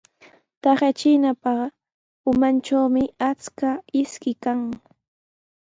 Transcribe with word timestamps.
Taqay 0.61 0.93
chiinapa 0.99 1.53
umantrawqa 2.31 3.03
achka 3.29 3.69
ishkimi 3.99 4.41
kan. 4.43 4.59